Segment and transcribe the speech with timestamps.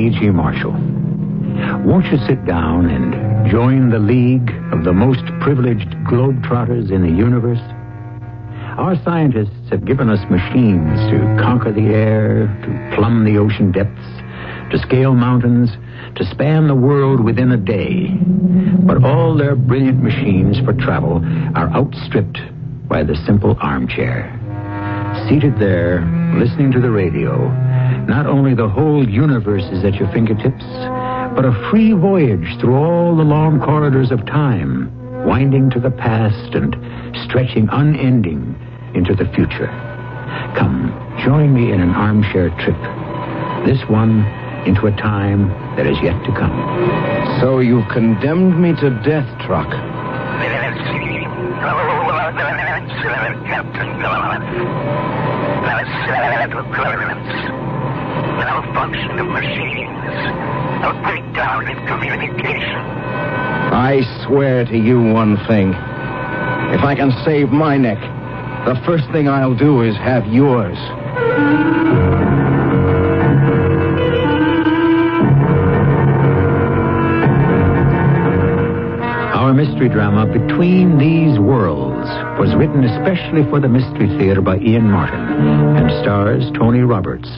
[0.00, 0.30] E.G.
[0.30, 0.72] Marshall.
[1.84, 7.10] Won't you sit down and join the league of the most privileged globetrotters in the
[7.10, 7.60] universe?
[8.78, 14.08] Our scientists have given us machines to conquer the air, to plumb the ocean depths,
[14.72, 15.70] to scale mountains,
[16.16, 18.08] to span the world within a day.
[18.86, 21.20] But all their brilliant machines for travel
[21.54, 22.38] are outstripped
[22.88, 24.32] by the simple armchair.
[25.28, 26.00] Seated there,
[26.38, 27.50] listening to the radio,
[28.06, 30.64] not only the whole universe is at your fingertips,
[31.34, 34.90] but a free voyage through all the long corridors of time,
[35.26, 36.74] winding to the past and
[37.24, 38.56] stretching unending
[38.94, 39.68] into the future.
[40.56, 40.90] Come,
[41.24, 42.78] join me in an armchair trip.
[43.66, 44.24] This one
[44.66, 47.38] into a time that is yet to come.
[47.40, 49.70] So you've condemned me to death, Trock.
[58.80, 60.14] Malfunction of machines.
[60.82, 62.80] A breakdown in communication.
[63.76, 65.74] I swear to you one thing.
[66.72, 67.98] If I can save my neck,
[68.64, 70.78] the first thing I'll do is have yours.
[79.36, 82.08] Our mystery drama, Between These Worlds,
[82.38, 87.28] was written especially for the Mystery Theater by Ian Martin and stars Tony Roberts.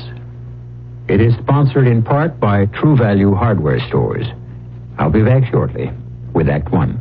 [1.12, 4.26] It is sponsored in part by True Value Hardware Stores.
[4.96, 5.90] I'll be back shortly
[6.32, 6.98] with Act One.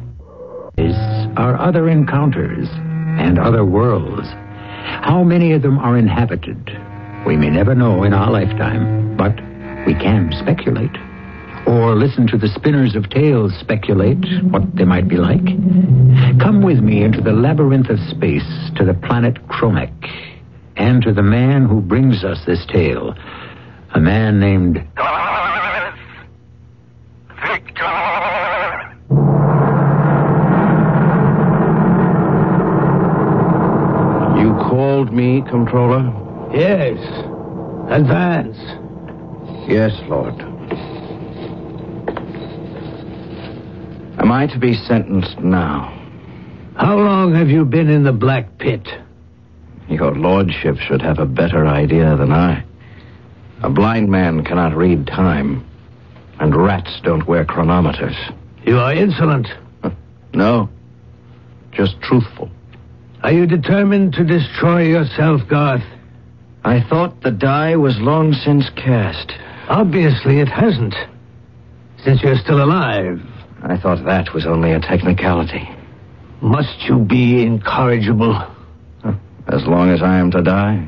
[0.77, 0.93] Is
[1.37, 2.67] our other encounters
[3.17, 4.27] and other worlds.
[4.99, 6.77] How many of them are inhabited?
[7.25, 9.33] We may never know in our lifetime, but
[9.85, 10.91] we can speculate.
[11.65, 15.45] Or listen to the spinners of tales speculate what they might be like.
[16.37, 19.93] Come with me into the labyrinth of space to the planet Kronek
[20.75, 23.15] and to the man who brings us this tale.
[23.93, 24.75] A man named
[27.45, 28.97] Victor!
[34.39, 36.01] You called me, Controller?
[36.53, 36.97] Yes.
[37.89, 38.57] Advance.
[39.67, 40.39] Yes, Lord.
[44.19, 45.97] Am I to be sentenced now?
[46.77, 48.87] How long have you been in the Black Pit?
[49.89, 52.63] Your Lordship should have a better idea than I.
[53.63, 55.65] A blind man cannot read time,
[56.39, 58.15] and rats don't wear chronometers.
[58.65, 59.47] You are insolent.
[60.33, 60.69] No,
[61.73, 62.49] just truthful.
[63.21, 65.83] Are you determined to destroy yourself, Garth?
[66.63, 69.33] I thought the die was long since cast.
[69.67, 70.95] Obviously, it hasn't.
[72.05, 73.19] Since you're still alive,
[73.61, 75.69] I thought that was only a technicality.
[76.39, 78.41] must you be incorrigible?
[79.49, 80.87] As long as I am to die,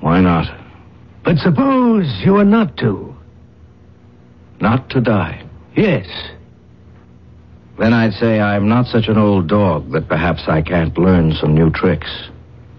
[0.00, 0.46] why not?
[1.28, 3.14] But suppose you are not to.
[4.62, 5.44] Not to die.
[5.76, 6.06] Yes.
[7.78, 11.54] Then I'd say I'm not such an old dog that perhaps I can't learn some
[11.54, 12.10] new tricks.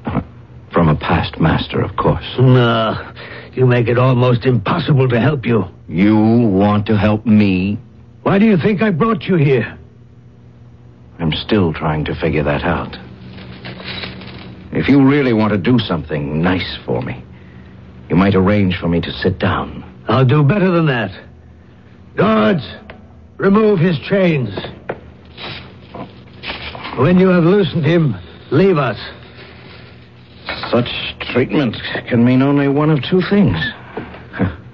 [0.74, 2.26] From a past master, of course.
[2.40, 3.14] No.
[3.54, 5.66] You make it almost impossible to help you.
[5.88, 7.78] You want to help me?
[8.24, 9.78] Why do you think I brought you here?
[11.20, 12.98] I'm still trying to figure that out.
[14.72, 17.24] If you really want to do something nice for me,
[18.09, 19.84] you might arrange for me to sit down.
[20.08, 21.12] I'll do better than that.
[22.16, 22.68] Guards,
[23.38, 24.50] remove his chains.
[26.98, 28.16] When you have loosened him,
[28.52, 28.98] leave us.
[30.72, 30.90] Such
[31.31, 31.78] treatment
[32.08, 33.58] can mean only one of two things.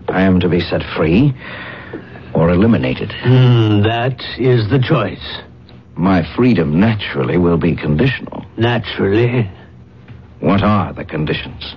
[0.07, 1.33] I am to be set free
[2.33, 3.12] or eliminated.
[3.12, 5.42] Hmm, that is the choice.
[5.95, 8.45] My freedom naturally will be conditional.
[8.57, 9.50] Naturally.
[10.39, 11.75] What are the conditions?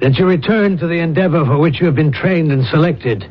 [0.00, 3.30] That you return to the endeavor for which you have been trained and selected.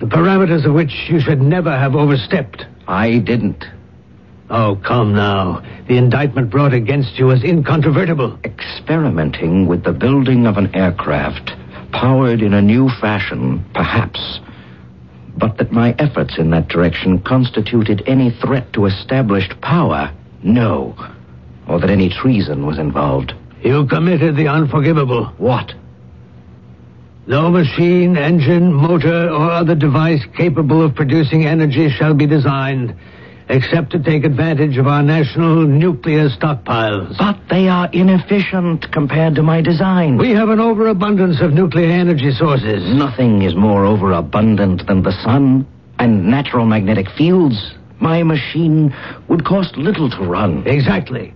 [0.00, 2.66] The parameters of which you should never have overstepped.
[2.88, 3.64] I didn't.
[4.48, 5.62] Oh, come now.
[5.86, 8.36] The indictment brought against you is incontrovertible.
[8.42, 11.52] Experimenting with the building of an aircraft,
[11.92, 14.40] powered in a new fashion, perhaps.
[15.36, 20.12] But that my efforts in that direction constituted any threat to established power,
[20.42, 20.96] no.
[21.68, 23.34] Or that any treason was involved.
[23.62, 25.26] You committed the unforgivable.
[25.38, 25.74] What?
[27.26, 32.94] No machine, engine, motor, or other device capable of producing energy shall be designed,
[33.48, 37.18] except to take advantage of our national nuclear stockpiles.
[37.18, 40.16] But they are inefficient compared to my design.
[40.16, 42.82] We have an overabundance of nuclear energy sources.
[42.94, 45.66] Nothing is more overabundant than the sun
[45.98, 47.74] and natural magnetic fields.
[48.00, 48.94] My machine
[49.28, 50.66] would cost little to run.
[50.66, 51.34] Exactly.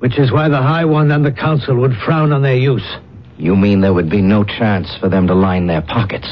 [0.00, 2.96] Which is why the High One and the Council would frown on their use.
[3.38, 6.28] You mean there would be no chance for them to line their pockets?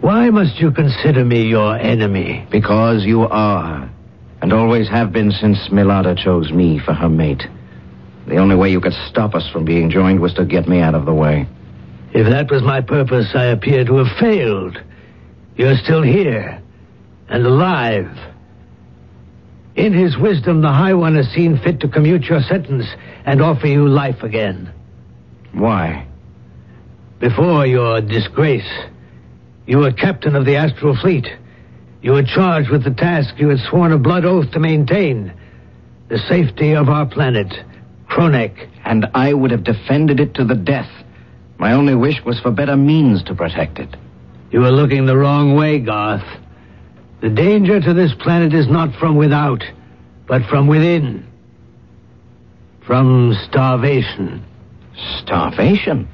[0.00, 2.46] Why must you consider me your enemy?
[2.50, 3.90] Because you are,
[4.40, 7.42] and always have been since Milada chose me for her mate.
[8.26, 10.94] The only way you could stop us from being joined was to get me out
[10.94, 11.46] of the way.
[12.12, 14.78] If that was my purpose, I appear to have failed.
[15.56, 16.62] You're still here,
[17.28, 18.10] and alive.
[19.76, 22.86] In his wisdom, the High One has seen fit to commute your sentence
[23.26, 24.72] and offer you life again.
[25.52, 26.06] Why?
[27.20, 28.68] Before your disgrace,
[29.66, 31.26] you were captain of the Astral Fleet.
[32.00, 35.32] You were charged with the task you had sworn a blood oath to maintain
[36.08, 37.52] the safety of our planet,
[38.08, 38.68] Kronek.
[38.84, 40.90] And I would have defended it to the death.
[41.58, 43.94] My only wish was for better means to protect it.
[44.50, 46.24] You are looking the wrong way, Garth.
[47.26, 49.64] The danger to this planet is not from without,
[50.28, 51.26] but from within.
[52.86, 54.44] From starvation.
[55.22, 56.06] Starvation?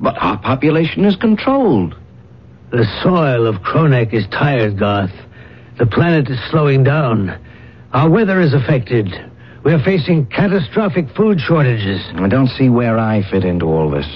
[0.00, 1.96] But our population is controlled.
[2.70, 5.10] The soil of Kronek is tired, Garth.
[5.76, 7.36] The planet is slowing down.
[7.92, 9.08] Our weather is affected.
[9.64, 12.00] We are facing catastrophic food shortages.
[12.14, 14.06] I don't see where I fit into all this.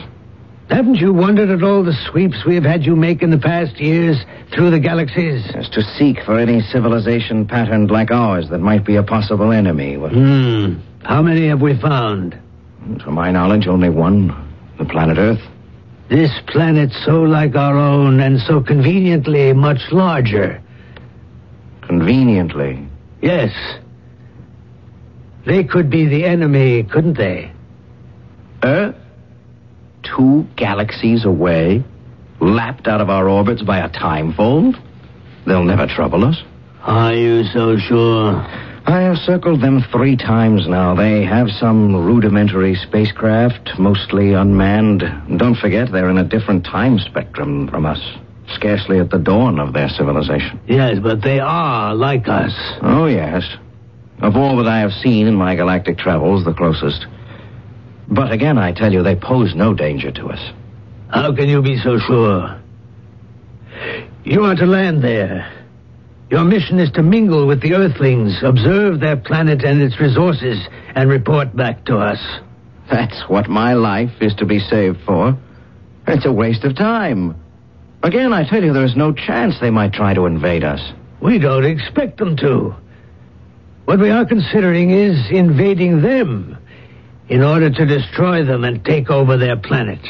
[0.70, 3.78] Haven't you wondered at all the sweeps we have had you make in the past
[3.80, 4.16] years
[4.54, 5.44] through the galaxies?
[5.54, 9.96] As to seek for any civilization patterned like ours that might be a possible enemy.
[9.96, 10.74] Hmm.
[11.02, 12.38] How many have we found?
[13.04, 14.28] to my knowledge, only one.
[14.78, 15.42] The planet Earth.
[16.08, 20.62] This planet so like our own and so conveniently much larger.
[21.82, 22.88] Conveniently.
[23.20, 23.52] Yes.
[25.46, 27.52] They could be the enemy, couldn't they?
[28.62, 28.96] Earth?
[30.20, 31.82] Two galaxies away?
[32.40, 34.76] Lapped out of our orbits by a time fold?
[35.46, 36.42] They'll never trouble us.
[36.82, 38.34] Are you so sure?
[38.84, 40.94] I have circled them three times now.
[40.94, 45.02] They have some rudimentary spacecraft, mostly unmanned.
[45.38, 48.00] Don't forget, they're in a different time spectrum from us.
[48.52, 50.60] Scarcely at the dawn of their civilization.
[50.66, 52.52] Yes, but they are like us.
[52.82, 53.42] Oh, yes.
[54.20, 57.06] Of all that I have seen in my galactic travels, the closest.
[58.10, 60.40] But again, I tell you, they pose no danger to us.
[61.10, 62.60] How can you be so sure?
[64.24, 65.50] You are to land there.
[66.30, 70.58] Your mission is to mingle with the Earthlings, observe their planet and its resources,
[70.94, 72.20] and report back to us.
[72.90, 75.36] That's what my life is to be saved for.
[76.06, 77.36] It's a waste of time.
[78.02, 80.80] Again, I tell you, there's no chance they might try to invade us.
[81.20, 82.74] We don't expect them to.
[83.84, 86.56] What we are considering is invading them
[87.30, 90.00] in order to destroy them and take over their planet.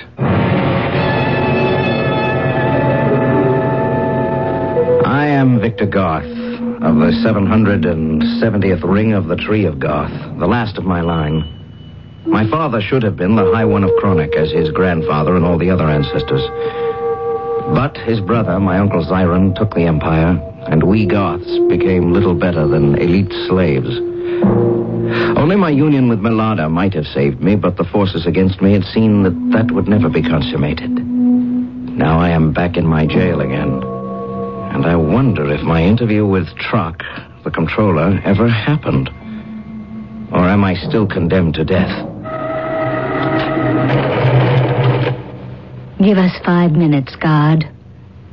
[5.07, 10.79] I am Victor Garth of the 770th ring of the Tree of Garth, the last
[10.79, 11.45] of my line.
[12.25, 15.59] My father should have been the High One of Kronek, as his grandfather and all
[15.59, 16.43] the other ancestors.
[17.75, 22.67] But his brother, my Uncle Zyron, took the Empire, and we Garths became little better
[22.67, 24.10] than elite slaves.
[25.37, 28.85] Only my union with Milada might have saved me, but the forces against me had
[28.85, 30.91] seen that that would never be consummated.
[30.91, 33.83] Now I am back in my jail again.
[34.73, 37.03] And I wonder if my interview with Trock,
[37.43, 39.09] the controller, ever happened.
[40.33, 42.07] Or am I still condemned to death?
[46.01, 47.69] Give us five minutes, guard.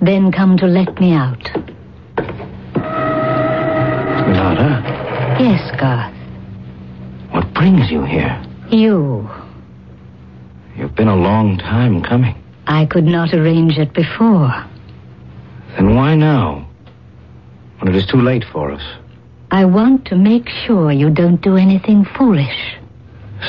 [0.02, 1.44] Then come to let me out.
[4.28, 5.07] Milada,
[5.40, 6.14] Yes, Garth.
[7.32, 8.44] what brings you here?
[8.72, 9.30] You.
[10.76, 12.36] You've been a long time coming.
[12.68, 14.52] I could not arrange it before.
[15.76, 16.68] Then why now?
[17.80, 18.82] When it is too late for us.
[19.52, 22.76] I want to make sure you don't do anything foolish.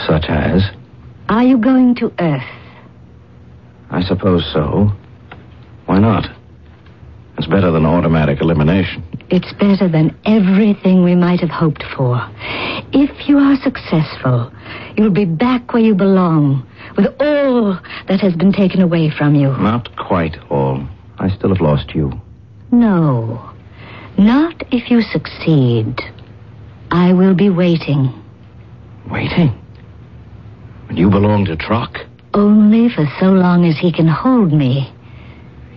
[0.06, 0.62] Such as?
[1.28, 2.42] Are you going to Earth?
[3.90, 4.92] I suppose so.
[5.86, 6.37] Why not?
[7.38, 9.04] It's better than automatic elimination.
[9.30, 12.28] It's better than everything we might have hoped for.
[12.92, 14.52] If you are successful,
[14.96, 16.66] you'll be back where you belong,
[16.96, 17.78] with all
[18.08, 19.50] that has been taken away from you.
[19.58, 20.84] Not quite all.
[21.18, 22.12] I still have lost you.
[22.72, 23.50] No,
[24.16, 26.00] not if you succeed.
[26.90, 28.12] I will be waiting.
[29.10, 29.56] Waiting.
[30.88, 32.04] But you belong to Trock.
[32.34, 34.92] only for so long as he can hold me.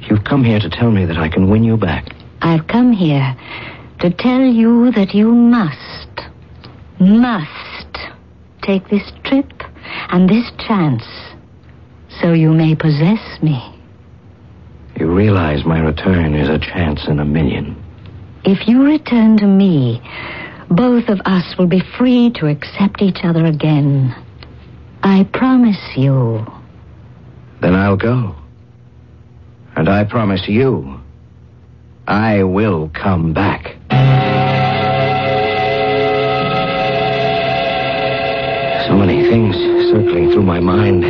[0.02, 2.14] You've come here to tell me that I can win you back.
[2.42, 3.36] I've come here
[4.00, 6.10] to tell you that you must,
[7.00, 7.98] must
[8.64, 9.52] take this trip
[10.10, 11.06] and this chance
[12.20, 13.64] so you may possess me.
[15.00, 17.82] You realize my return is a chance in a million.
[18.44, 20.02] If you return to me,
[20.70, 24.16] both of us will be free to accept each other again.
[25.04, 26.46] I promise you.
[27.62, 28.36] Then I'll go.
[29.76, 31.00] And I promise you,
[32.08, 33.78] I will come back.
[38.88, 39.56] So many things
[39.90, 41.04] circling through my mind.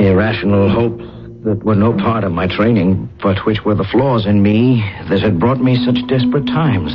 [0.00, 1.04] Irrational hopes
[1.44, 5.20] that were no part of my training, but which were the flaws in me that
[5.20, 6.92] had brought me such desperate times.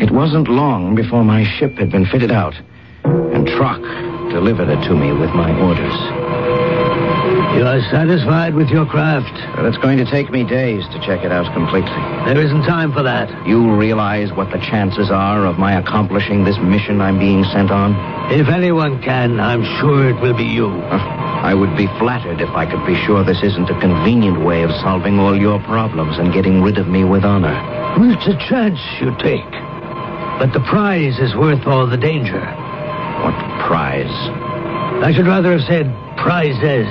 [0.00, 2.54] It wasn't long before my ship had been fitted out,
[3.04, 3.82] and Trock
[4.30, 6.43] delivered it to me with my orders.
[7.54, 9.30] You are satisfied with your craft?
[9.54, 12.02] But it's going to take me days to check it out completely.
[12.26, 13.30] There isn't time for that.
[13.46, 17.94] You realize what the chances are of my accomplishing this mission I'm being sent on?
[18.32, 20.66] If anyone can, I'm sure it will be you.
[20.66, 24.70] I would be flattered if I could be sure this isn't a convenient way of
[24.82, 27.54] solving all your problems and getting rid of me with honor.
[28.10, 29.50] It's a chance you take.
[30.42, 32.40] But the prize is worth all the danger.
[33.22, 34.10] What prize?
[35.06, 36.90] I should rather have said prizes.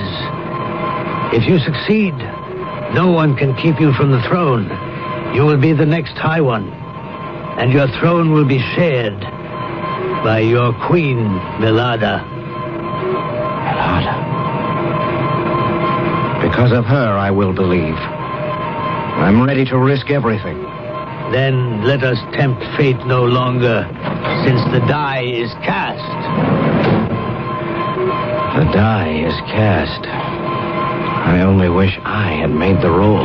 [1.32, 2.14] If you succeed,
[2.94, 4.68] no one can keep you from the throne.
[5.34, 6.68] You will be the next High One.
[7.58, 9.20] And your throne will be shared
[10.24, 11.18] by your queen,
[11.58, 12.22] Milada.
[13.64, 14.14] Milada.
[16.42, 17.96] Because of her, I will believe.
[17.96, 20.60] I'm ready to risk everything.
[21.32, 23.88] Then let us tempt fate no longer,
[24.44, 26.04] since the die is cast.
[28.58, 30.23] The die is cast.
[31.24, 33.24] I only wish I had made the roll.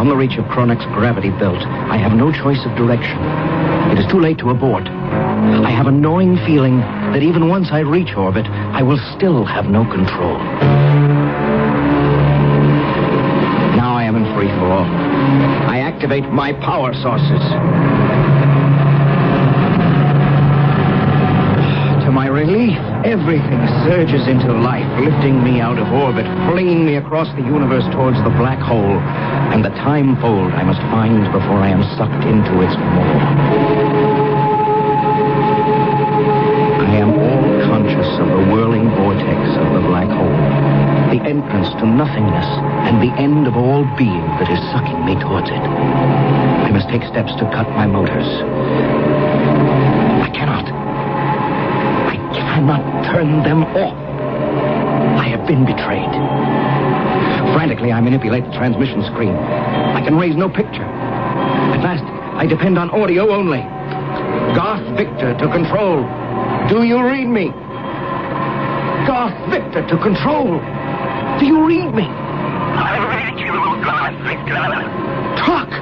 [0.00, 3.20] Beyond the reach of Kronek's gravity belt, I have no choice of direction.
[3.92, 4.88] It is too late to abort.
[4.88, 6.78] I have a gnawing feeling
[7.12, 10.38] that even once I reach orbit, I will still have no control.
[13.76, 14.88] Now I am in free fall.
[15.68, 18.59] I activate my power sources.
[22.50, 28.18] Everything surges into life, lifting me out of orbit, flinging me across the universe towards
[28.24, 28.98] the black hole
[29.54, 33.14] and the time fold I must find before I am sucked into its maw.
[36.86, 40.38] I am all conscious of the whirling vortex of the black hole,
[41.14, 42.46] the entrance to nothingness,
[42.90, 45.62] and the end of all being that is sucking me towards it.
[46.66, 48.26] I must take steps to cut my motors.
[50.18, 50.79] I cannot.
[52.60, 53.96] Cannot turn them off.
[55.16, 56.12] I have been betrayed.
[57.56, 59.32] Frantically, I manipulate the transmission screen.
[59.32, 60.84] I can raise no picture.
[60.84, 62.04] At last,
[62.36, 63.64] I depend on audio only.
[64.52, 66.04] Garth Victor to control.
[66.68, 67.48] Do you read me?
[69.08, 70.60] Garth Victor to control.
[71.40, 72.04] Do you read me?
[72.04, 74.68] I read you, Garth Victor.
[75.40, 75.72] Trock!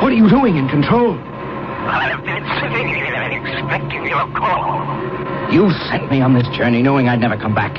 [0.00, 1.18] What are you doing in control?
[1.18, 4.95] I've been sitting here expecting your call.
[5.50, 7.74] You sent me on this journey knowing I'd never come back.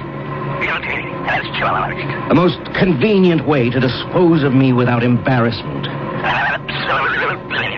[0.63, 2.29] Guilty as charged.
[2.29, 5.85] The most convenient way to dispose of me without embarrassment.
[5.85, 7.75] Absolutely.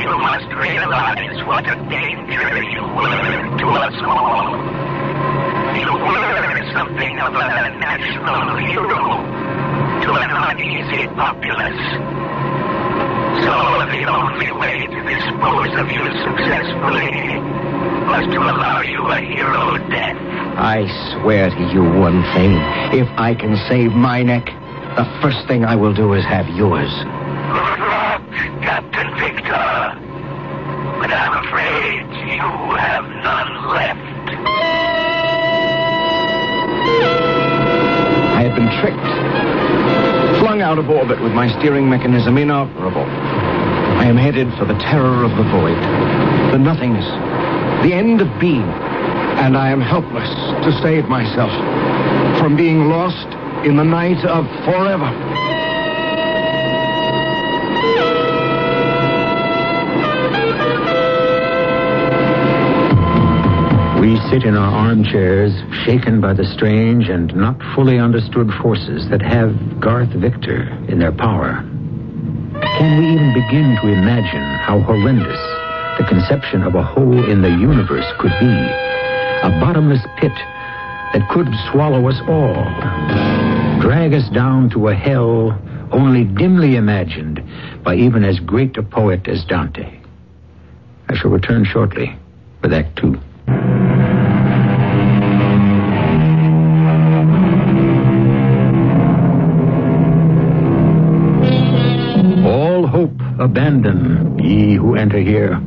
[0.00, 4.56] You must realize what a danger you were to us all.
[5.76, 9.22] You were something of a national hero
[10.02, 11.84] to an uneasy populace.
[13.44, 13.54] So
[13.92, 17.61] the only way to dispose of you successfully
[18.12, 20.18] was to allow you a hero death.
[20.60, 22.52] I swear to you one thing.
[22.92, 24.44] If I can save my neck,
[25.00, 26.92] the first thing I will do is have yours.
[26.92, 28.20] Good luck,
[28.60, 29.64] Captain Victor.
[31.00, 34.28] But I'm afraid you have none left.
[38.36, 40.38] I had been tricked.
[40.38, 43.06] Flung out of orbit with my steering mechanism inoperable.
[43.08, 45.80] I am headed for the terror of the void,
[46.52, 47.08] the nothingness,
[47.82, 48.62] the end of being,
[49.42, 50.28] and I am helpless
[50.64, 51.50] to save myself
[52.38, 53.26] from being lost
[53.66, 55.10] in the night of forever.
[64.00, 65.52] We sit in our armchairs,
[65.84, 71.12] shaken by the strange and not fully understood forces that have Garth Victor in their
[71.12, 71.62] power.
[72.78, 75.51] Can we even begin to imagine how horrendous
[75.98, 78.54] the conception of a hole in the universe could be?
[79.42, 80.32] A bottomless pit
[81.12, 82.64] that could swallow us all,
[83.80, 87.42] drag us down to a hell only dimly imagined
[87.84, 90.00] by even as great a poet as Dante.
[91.08, 92.16] I shall return shortly
[92.62, 93.20] with Act Two.
[102.48, 105.60] All hope abandon, ye who enter here.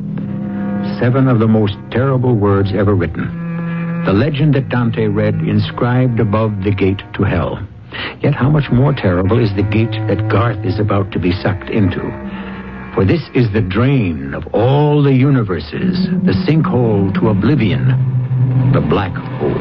[1.00, 4.04] Seven of the most terrible words ever written.
[4.06, 7.60] The legend that Dante read inscribed above the gate to hell.
[8.22, 11.68] Yet how much more terrible is the gate that Garth is about to be sucked
[11.68, 12.00] into.
[12.94, 17.88] For this is the drain of all the universes, the sinkhole to oblivion,
[18.72, 19.52] the black hole.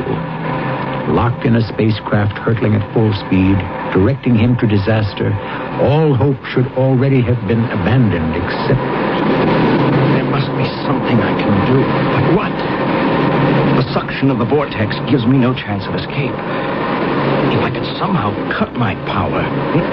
[1.13, 3.59] Locked in a spacecraft hurtling at full speed,
[3.91, 5.33] directing him to disaster,
[5.83, 9.04] all hope should already have been abandoned except.
[10.35, 11.79] There must be something I can do.
[12.11, 12.51] But what?
[13.79, 16.35] The suction of the vortex gives me no chance of escape.
[17.55, 19.39] If I could somehow cut my power,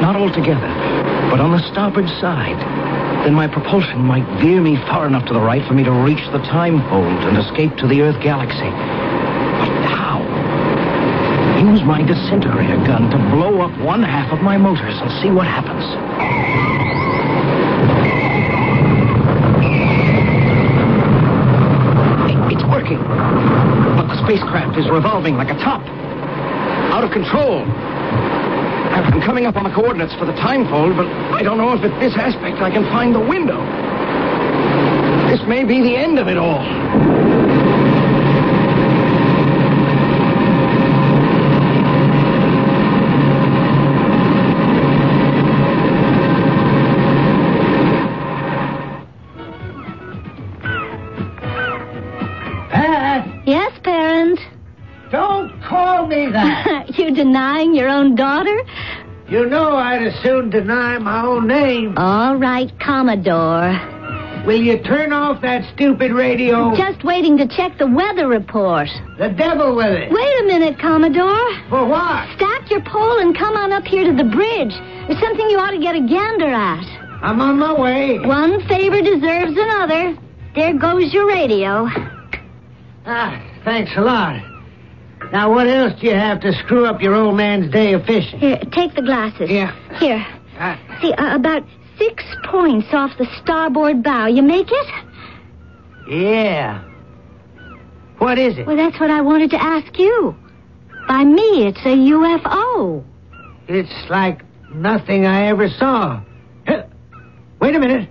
[0.02, 0.66] not altogether,
[1.30, 2.58] but on the starboard side,
[3.22, 6.26] then my propulsion might veer me far enough to the right for me to reach
[6.32, 8.66] the time fold and escape to the Earth galaxy.
[8.66, 10.26] But how?
[11.62, 15.46] Use my disintegrator gun to blow up one half of my motors and see what
[15.46, 16.81] happens.
[24.92, 25.80] Revolving like a top.
[26.92, 27.64] Out of control.
[28.92, 31.82] I'm coming up on the coordinates for the time fold, but I don't know if
[31.82, 33.58] at this aspect I can find the window.
[35.28, 37.41] This may be the end of it all.
[57.32, 58.60] Denying your own daughter?
[59.26, 61.96] you know I'd as soon deny my own name.
[61.96, 63.72] All right, Commodore.
[64.44, 66.76] Will you turn off that stupid radio?
[66.76, 68.88] Just waiting to check the weather report.
[69.16, 70.12] The devil with it.
[70.12, 71.48] Wait a minute, Commodore.
[71.70, 72.28] For what?
[72.36, 74.74] Stack your pole and come on up here to the bridge.
[75.08, 76.84] There's something you ought to get a gander at.
[77.22, 78.18] I'm on my way.
[78.18, 80.18] One favor deserves another.
[80.54, 81.88] There goes your radio.
[83.06, 84.51] Ah, thanks a lot.
[85.30, 88.38] Now, what else do you have to screw up your old man's day of fishing?
[88.38, 89.50] Here, take the glasses.
[89.50, 89.72] Yeah.
[89.98, 90.24] Here.
[90.58, 91.64] Ah, See, uh, about
[91.98, 94.26] six points off the starboard bow.
[94.26, 94.86] You make it?
[96.08, 96.82] yeah.
[98.18, 98.66] What is it?
[98.66, 100.36] Well, that's what I wanted to ask you.
[101.08, 103.04] By me, it's a UFO.
[103.66, 106.20] It's like nothing I ever saw.
[107.60, 108.08] Wait a minute.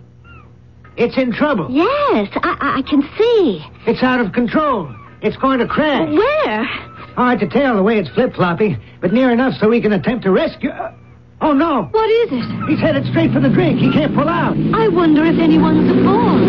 [0.97, 1.67] It's in trouble.
[1.69, 3.65] Yes, I, I can see.
[3.89, 4.93] It's out of control.
[5.21, 6.09] It's going to crash.
[6.09, 6.67] Where?
[7.15, 10.31] Hard to tell the way it's flip-flopping, but near enough so we can attempt to
[10.31, 10.69] rescue.
[10.69, 10.93] Uh,
[11.41, 11.83] oh, no.
[11.91, 12.69] What is it?
[12.69, 13.79] He's headed straight for the drink.
[13.79, 14.55] He can't pull out.
[14.73, 16.41] I wonder if anyone's aboard.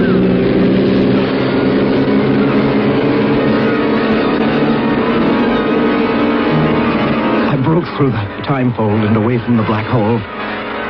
[7.50, 10.18] I broke through the time fold and away from the black hole.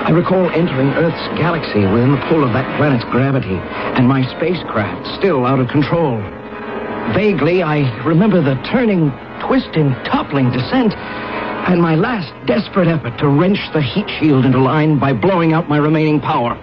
[0.03, 5.07] I recall entering Earth's galaxy within the pull of that planet's gravity, and my spacecraft
[5.19, 6.21] still out of control.
[7.15, 9.11] Vaguely, I remember the turning,
[9.47, 14.99] twisting, toppling descent, and my last desperate effort to wrench the heat shield into line
[14.99, 16.55] by blowing out my remaining power.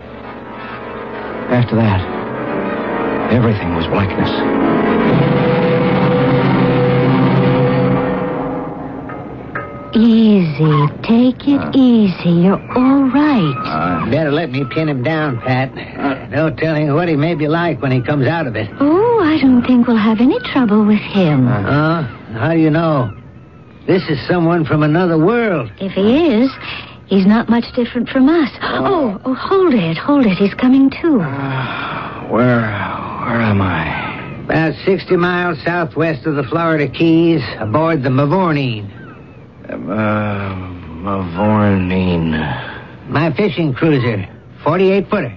[1.49, 2.01] After that,
[3.31, 4.29] everything was blackness.
[9.95, 10.87] Easy.
[11.01, 11.71] Take it uh.
[11.73, 12.29] easy.
[12.29, 13.55] You're all right.
[13.65, 15.71] Uh, better let me pin him down, Pat.
[15.97, 16.27] Uh.
[16.27, 18.69] No telling what he may be like when he comes out of it.
[18.79, 21.47] Oh, I don't think we'll have any trouble with him.
[21.47, 22.18] Huh?
[22.33, 23.15] How do you know?
[23.87, 25.71] This is someone from another world.
[25.79, 26.51] If he is,
[27.07, 28.49] he's not much different from us.
[28.61, 30.37] Oh, oh, hold it, hold it.
[30.37, 31.19] He's coming too.
[31.19, 34.41] Where, where am I?
[34.43, 38.89] About 60 miles southwest of the Florida Keys, aboard the Mavourneen.
[39.67, 40.55] Uh,
[41.03, 43.09] Mavourneen.
[43.09, 44.27] My fishing cruiser,
[44.63, 45.35] 48 footer.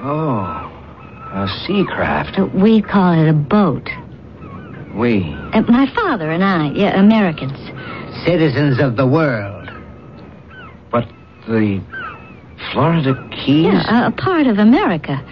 [0.00, 0.40] Oh,
[1.32, 2.38] a sea craft.
[2.38, 3.88] Uh, We call it a boat.
[4.98, 5.22] We.
[5.52, 7.56] Uh, my father and I, yeah, Americans.
[8.24, 9.70] Citizens of the world.
[10.90, 11.06] But
[11.46, 11.80] the
[12.72, 13.66] Florida Keys?
[13.66, 15.22] Yeah, a, a part of America.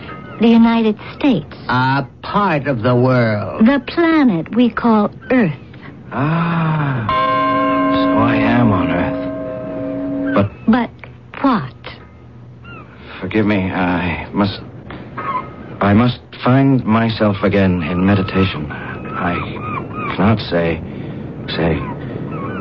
[0.41, 1.53] the United States.
[1.69, 3.67] A part of the world.
[3.67, 5.53] The planet we call Earth.
[6.13, 10.35] Ah, so I am on Earth.
[10.35, 10.91] But But
[11.43, 11.75] what?
[13.21, 14.61] forgive me, I must.
[15.81, 18.71] I must find myself again in meditation.
[19.19, 19.35] I
[20.15, 20.81] cannot say.
[21.49, 21.81] say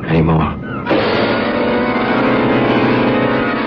[0.10, 0.42] anymore.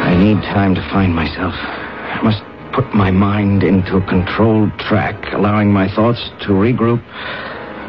[0.06, 1.52] I need time to find myself.
[1.54, 7.02] I must put my mind into a controlled track, allowing my thoughts to regroup,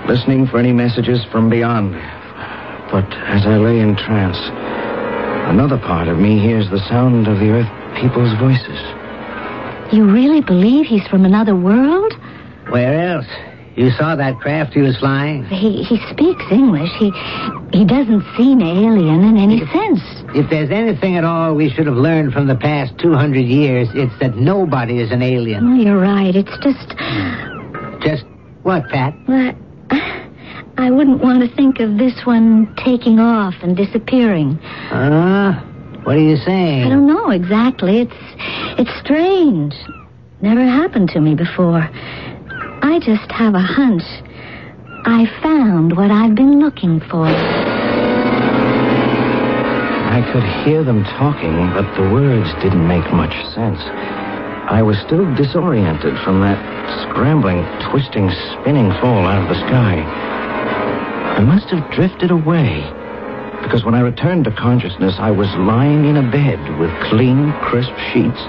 [0.08, 1.94] listening for any messages from beyond.
[2.92, 4.38] But as I lay in trance,
[5.50, 7.70] another part of me hears the sound of the earth
[8.02, 8.80] people's voices.
[9.94, 12.14] You really believe he's from another world?
[12.70, 13.28] Where else?
[13.80, 15.46] You saw that craft he was flying?
[15.46, 16.92] He he speaks English.
[17.00, 17.12] He
[17.72, 20.02] he doesn't seem alien in any sense.
[20.36, 24.12] If there's anything at all we should have learned from the past 200 years, it's
[24.20, 25.65] that nobody is an alien.
[25.65, 26.36] Oh, you're right.
[26.36, 26.89] It's just
[28.04, 28.26] Just
[28.63, 29.13] what, Pat?
[29.30, 29.54] well,
[30.78, 34.60] I wouldn't want to think of this one taking off and disappearing.
[34.92, 35.54] Uh,
[36.04, 36.84] what are you saying?
[36.84, 38.02] I don't know exactly.
[38.02, 38.20] It's
[38.78, 39.74] it's strange.
[40.42, 41.89] Never happened to me before.
[42.82, 44.04] I just have a hunch.
[45.06, 47.28] I found what I've been looking for.
[50.08, 53.80] I could hear them talking, but the words didn't make much sense.
[54.70, 56.60] I was still disoriented from that
[57.10, 59.96] scrambling, twisting, spinning fall out of the sky.
[61.38, 62.84] I must have drifted away,
[63.63, 67.96] because when I returned to consciousness, I was lying in a bed with clean, crisp
[68.12, 68.42] sheets,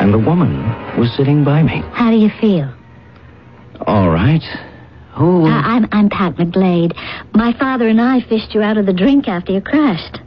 [0.00, 0.64] and the woman
[0.98, 1.82] was sitting by me.
[1.92, 2.72] How do you feel?
[3.86, 4.42] All right.
[5.14, 5.46] Who?
[5.46, 6.96] Uh, I'm I'm Pat McGlade.
[7.34, 10.20] My father and I fished you out of the drink after you crashed.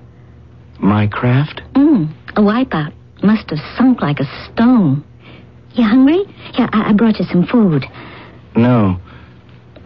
[0.80, 1.62] My craft?
[1.74, 2.94] Mm, a wipeout.
[3.24, 5.04] Must have sunk like a stone.
[5.74, 6.24] You hungry?
[6.58, 7.86] Yeah, I, I brought you some food.
[8.56, 9.00] No.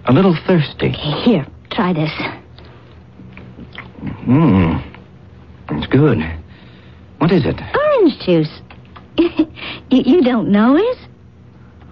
[0.05, 0.89] A little thirsty.
[0.89, 2.11] Here, try this.
[4.23, 4.77] Hmm.
[5.69, 6.19] It's good.
[7.17, 7.59] What is it?
[7.75, 8.61] Orange juice.
[9.17, 10.97] you, you don't know it?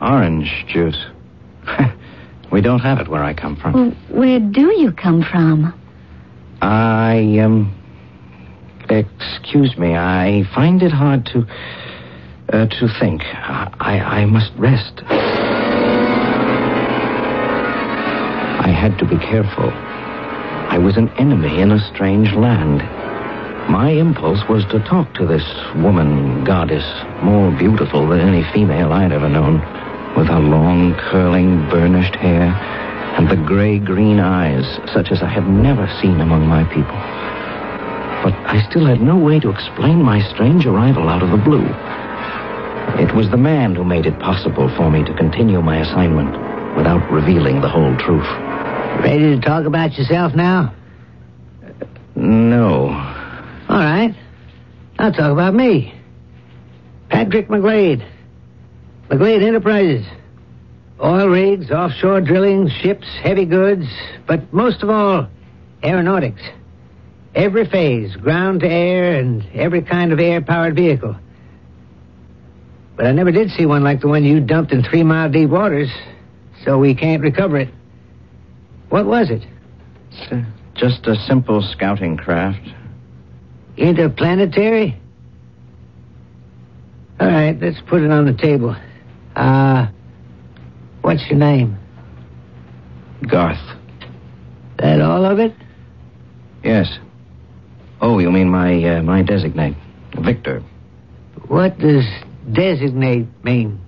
[0.02, 1.06] Orange juice.
[2.52, 3.74] we don't have it where I come from.
[3.74, 5.74] Well, where do you come from?
[6.62, 7.80] I, um.
[8.90, 11.48] Excuse me, I find it hard to.
[12.52, 13.24] Uh, to think.
[13.24, 15.02] I, I must rest.
[18.60, 19.72] I had to be careful.
[19.72, 22.80] I was an enemy in a strange land.
[23.72, 25.46] My impulse was to talk to this
[25.76, 26.84] woman goddess,
[27.24, 29.62] more beautiful than any female I'd ever known,
[30.16, 32.54] with her long, curling, burnished hair
[33.16, 36.98] and the gray green eyes, such as I had never seen among my people.
[38.26, 41.68] But I still had no way to explain my strange arrival out of the blue.
[43.00, 46.32] It was the man who made it possible for me to continue my assignment
[46.76, 48.28] without revealing the whole truth.
[49.04, 50.74] Ready to talk about yourself now?
[52.16, 52.90] No.
[53.70, 54.16] All right.
[54.98, 55.94] I'll talk about me.
[57.10, 58.08] Patrick McGlade.
[59.10, 60.06] McGlade Enterprises.
[61.04, 63.86] Oil rigs, offshore drilling, ships, heavy goods,
[64.28, 65.28] but most of all,
[65.84, 66.42] aeronautics.
[67.36, 71.16] Every phase, ground to air, and every kind of air powered vehicle.
[72.96, 75.50] But I never did see one like the one you dumped in three mile deep
[75.50, 75.90] waters,
[76.64, 77.70] so we can't recover it.
[78.90, 79.44] What was it?
[80.32, 80.44] Uh,
[80.76, 82.62] just a simple scouting craft.
[83.78, 84.96] Interplanetary?
[87.20, 88.76] All right, let's put it on the table.
[89.36, 89.88] Uh,
[91.02, 91.78] what's your name?
[93.28, 93.60] Garth.
[94.78, 95.54] That all of it?
[96.64, 96.98] Yes.
[98.02, 99.76] Oh, you mean my uh, my designate,
[100.20, 100.62] Victor?
[101.48, 102.06] What does
[102.52, 103.80] designate mean?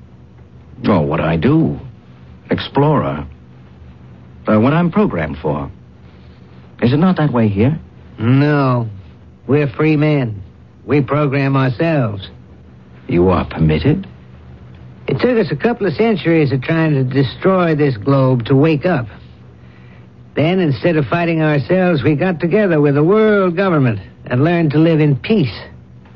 [0.85, 1.79] Oh, what I do,
[2.49, 3.27] explorer.
[4.47, 5.71] Uh, what I'm programmed for.
[6.81, 7.79] Is it not that way here?
[8.19, 8.89] No.
[9.47, 10.43] We're free men.
[10.85, 12.29] We program ourselves.
[13.07, 14.07] You are permitted.
[15.07, 18.85] It took us a couple of centuries of trying to destroy this globe to wake
[18.85, 19.07] up.
[20.35, 24.79] Then, instead of fighting ourselves, we got together with the world government and learned to
[24.79, 25.55] live in peace.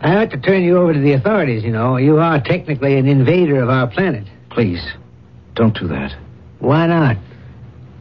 [0.02, 1.98] I ought to turn you over to the authorities, you know.
[1.98, 4.28] You are technically an invader of our planet.
[4.50, 4.82] Please,
[5.56, 6.16] don't do that.
[6.60, 7.18] Why not?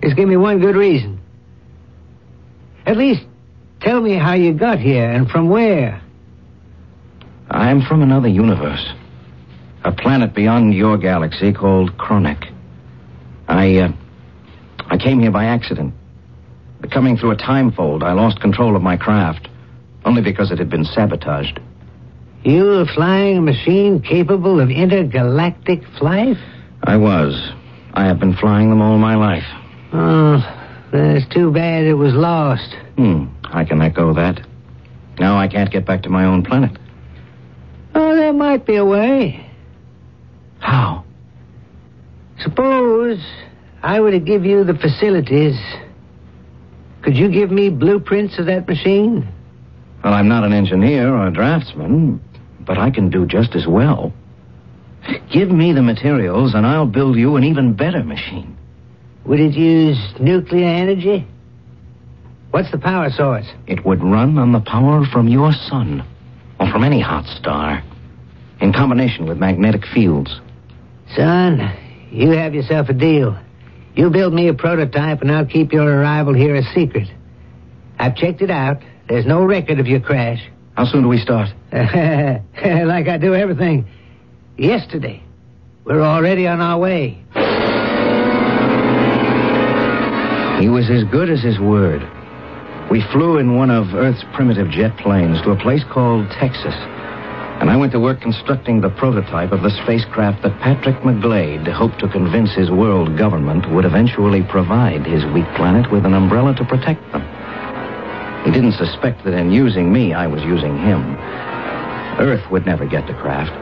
[0.03, 1.20] Just give me one good reason.
[2.87, 3.24] At least
[3.81, 6.01] tell me how you got here and from where.
[7.51, 8.85] I'm from another universe.
[9.84, 12.52] A planet beyond your galaxy called Kronek.
[13.46, 13.92] I, uh,
[14.86, 15.94] I came here by accident.
[16.90, 19.48] Coming through a time fold, I lost control of my craft,
[20.04, 21.60] only because it had been sabotaged.
[22.44, 26.36] You a flying a machine capable of intergalactic flight?
[26.84, 27.52] I was.
[27.94, 29.44] I have been flying them all my life.
[29.92, 30.38] Oh,
[30.92, 32.74] that's too bad it was lost.
[32.96, 34.40] Hmm, I can echo that.
[35.18, 36.76] Now I can't get back to my own planet.
[37.94, 39.47] Oh, there might be a way.
[40.68, 41.02] How?
[42.40, 43.18] Suppose
[43.83, 45.59] I were to give you the facilities.
[47.00, 49.26] Could you give me blueprints of that machine?
[50.04, 52.20] Well, I'm not an engineer or a draftsman,
[52.61, 54.12] but I can do just as well.
[55.33, 58.54] Give me the materials, and I'll build you an even better machine.
[59.24, 61.26] Would it use nuclear energy?
[62.50, 63.46] What's the power source?
[63.66, 66.04] It would run on the power from your sun,
[66.61, 67.83] or from any hot star,
[68.61, 70.40] in combination with magnetic fields.
[71.16, 73.38] Son, you have yourself a deal.
[73.94, 77.09] You build me a prototype, and I'll keep your arrival here a secret.
[77.99, 78.83] I've checked it out.
[79.09, 80.40] There's no record of your crash.
[80.77, 81.49] How soon do we start?
[81.73, 83.88] like I do everything.
[84.57, 85.23] Yesterday.
[85.85, 87.18] We're already on our way.
[90.61, 92.03] He was as good as his word.
[92.90, 96.75] We flew in one of Earth's primitive jet planes to a place called Texas.
[97.61, 101.99] And I went to work constructing the prototype of the spacecraft that Patrick McGlade hoped
[102.01, 106.64] to convince his world government would eventually provide his weak planet with an umbrella to
[106.64, 107.23] protect them.
[108.44, 111.16] He didn't suspect that in using me, I was using him.
[112.21, 113.53] Earth would never get the craft.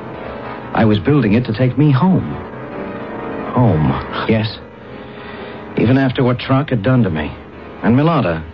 [0.76, 2.34] I was building it to take me home.
[3.54, 3.88] Home,
[4.28, 4.58] yes.
[5.78, 7.28] Even after what Trock had done to me.
[7.82, 8.44] And Milada.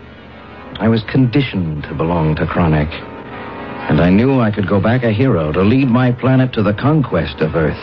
[0.78, 3.11] I was conditioned to belong to Kronek.
[3.88, 6.72] And I knew I could go back a hero to lead my planet to the
[6.72, 7.76] conquest of Earth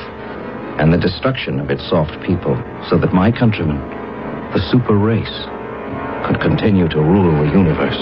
[0.79, 2.55] and the destruction of its soft people
[2.89, 3.77] so that my countrymen,
[4.53, 5.45] the super race,
[6.25, 7.99] could continue to rule the universe.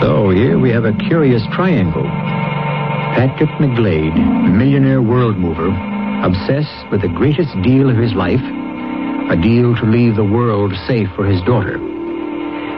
[0.00, 2.08] So here we have a curious triangle.
[3.14, 4.16] Patrick McGlade,
[4.56, 5.68] millionaire world mover,
[6.24, 8.42] obsessed with the greatest deal of his life,
[9.30, 11.78] a deal to leave the world safe for his daughter.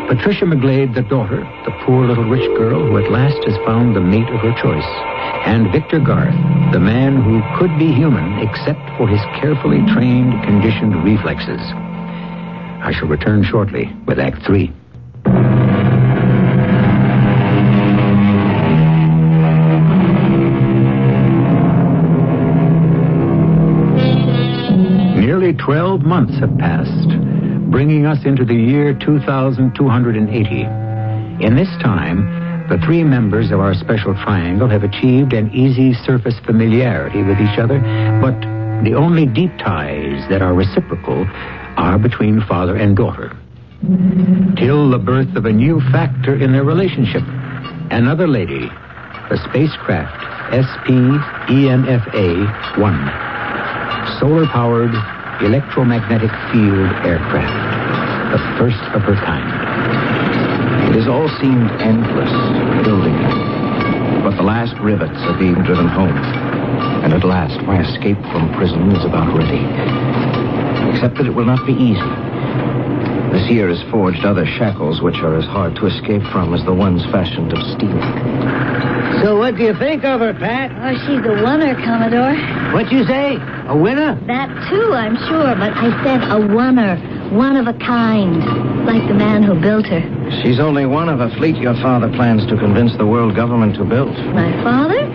[0.09, 4.01] Patricia McGlade, the daughter, the poor little rich girl who at last has found the
[4.01, 4.85] mate of her choice.
[5.47, 6.35] And Victor Garth,
[6.73, 11.61] the man who could be human except for his carefully trained, conditioned reflexes.
[12.85, 14.73] I shall return shortly with Act Three.
[26.15, 27.11] Months have passed,
[27.73, 30.63] bringing us into the year 2280.
[31.45, 36.39] In this time, the three members of our special triangle have achieved an easy surface
[36.47, 37.81] familiarity with each other,
[38.23, 38.39] but
[38.85, 41.27] the only deep ties that are reciprocal
[41.77, 43.37] are between father and daughter.
[44.57, 47.25] Till the birth of a new factor in their relationship.
[47.91, 48.71] Another lady,
[49.31, 50.23] the spacecraft
[50.55, 51.59] SP-EMFA
[52.79, 53.35] 1
[54.21, 54.95] solar powered
[55.43, 57.51] electromagnetic field aircraft,
[58.31, 59.49] the first of her kind.
[60.91, 62.31] It has all seemed endless,
[62.85, 63.19] building.
[64.23, 66.17] But the last rivets are being driven home.
[67.05, 69.63] And at last, my escape from prison is about ready.
[70.95, 72.34] Except that it will not be easy.
[73.35, 76.73] This year has forged other shackles which are as hard to escape from as the
[76.73, 77.99] ones fashioned of steel.
[79.27, 80.71] So what do you think of her, Pat?
[80.71, 82.39] Oh, she's a winner, Commodore.
[82.71, 83.35] What you say?
[83.67, 84.15] A winner?
[84.31, 86.95] That too, I'm sure, but I said a winner.
[87.35, 88.39] one of a kind,
[88.87, 90.31] like the man who built her.
[90.45, 93.85] She's only one of a fleet your father plans to convince the world government to
[93.85, 94.15] build.
[94.31, 95.11] My father?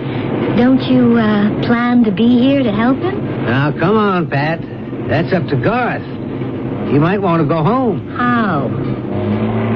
[0.60, 3.16] Don't you uh, plan to be here to help him?
[3.46, 4.60] Now, come on, Pat.
[5.08, 6.19] That's up to Garth.
[6.89, 8.10] He might want to go home.
[8.17, 8.67] How?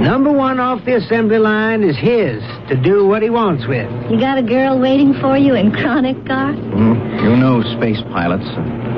[0.02, 3.88] Number one off the assembly line is his to do what he wants with.
[4.12, 6.58] You got a girl waiting for you in Kronek, Garth?
[6.58, 6.94] Hmm?
[7.24, 8.44] You know space pilots.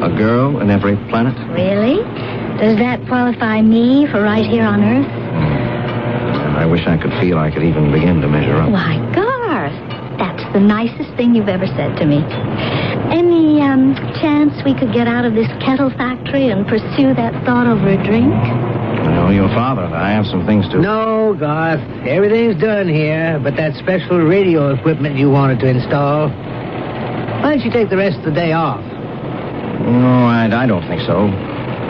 [0.02, 1.36] A girl in every planet.
[1.52, 1.98] Really?
[2.58, 5.12] Does that qualify me for right here on Earth?
[5.12, 8.72] And I wish I could feel I could even begin to measure up.
[8.72, 9.76] Why, Garth,
[10.18, 12.24] that's the nicest thing you've ever said to me.
[13.12, 17.68] Any um, chance we could get out of this kettle factory and pursue that thought
[17.68, 18.34] over a drink?
[18.34, 19.84] I know your father.
[19.84, 20.80] and I have some things to.
[20.80, 21.82] No, Garth.
[22.08, 26.30] Everything's done here, but that special radio equipment you wanted to install.
[26.30, 28.82] Why don't you take the rest of the day off?
[28.82, 31.30] No, I, I don't think so.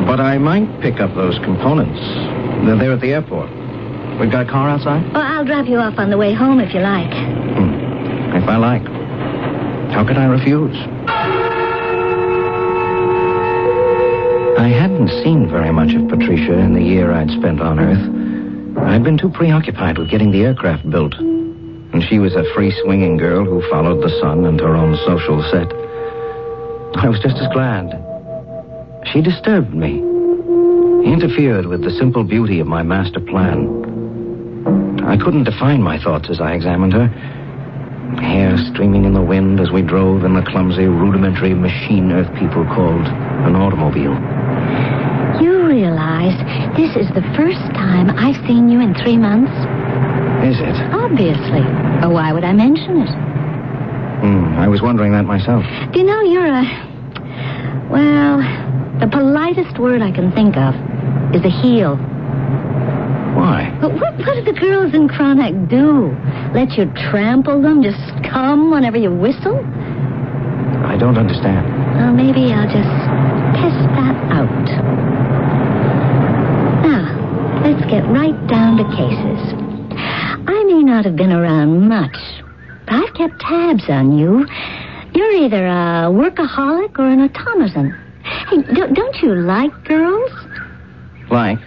[0.06, 2.00] But I might pick up those components.
[2.66, 3.50] They're there at the airport.
[4.20, 5.04] We've got a car outside?
[5.14, 7.12] Well, I'll drop you off on the way home if you like.
[7.12, 8.36] Hmm.
[8.36, 8.84] If I like.
[9.92, 10.76] How could I refuse?
[14.58, 18.78] I hadn't seen very much of Patricia in the year I'd spent on Earth.
[18.78, 21.14] I'd been too preoccupied with getting the aircraft built.
[21.94, 25.42] and she was a free swinging girl who followed the sun and her own social
[25.50, 25.72] set.
[27.02, 27.88] I was just as glad.
[29.14, 30.00] She disturbed me,
[31.10, 33.70] interfered with the simple beauty of my master plan.
[35.06, 37.08] I couldn't define my thoughts as I examined her.
[38.22, 42.64] Hair streaming in the wind as we drove in the clumsy, rudimentary machine Earth people
[42.66, 43.06] called
[43.46, 44.16] an automobile.
[45.42, 46.38] You realize
[46.78, 49.52] this is the first time I've seen you in three months?
[50.48, 50.76] Is it?
[50.94, 51.66] Obviously.
[52.06, 53.10] Or why would I mention it?
[54.22, 55.66] Hmm, I was wondering that myself.
[55.92, 56.64] Do you know you're a.
[57.90, 58.38] Well,
[59.00, 60.74] the politest word I can think of
[61.36, 62.00] is a heel.
[63.46, 63.70] Why?
[63.80, 66.10] But what, what do the girls in Kronek do?
[66.58, 67.84] Let you trample them?
[67.84, 69.62] Just come whenever you whistle?
[70.82, 71.62] I don't understand.
[71.94, 72.90] Well, maybe I'll just
[73.54, 74.66] test that out.
[76.90, 79.54] Now, let's get right down to cases.
[80.50, 82.18] I may not have been around much,
[82.88, 84.48] but I've kept tabs on you.
[85.14, 87.94] You're either a workaholic or an automaton.
[88.50, 90.32] Hey, don't, don't you like girls?
[91.30, 91.60] Like?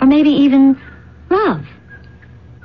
[0.00, 0.80] Or maybe even
[1.30, 1.64] love.